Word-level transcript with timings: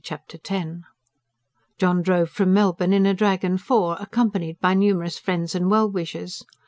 Chapter 0.03 0.39
X 0.43 0.79
John 1.77 2.01
drove 2.01 2.31
from 2.31 2.51
Melbourne 2.55 2.91
in 2.91 3.05
a 3.05 3.13
drag 3.13 3.43
and 3.43 3.61
four, 3.61 3.97
accompanied 3.99 4.59
by 4.59 4.73
numerous 4.73 5.19
friends 5.19 5.53
and 5.53 5.69
well 5.69 5.87
wishers. 5.91 6.41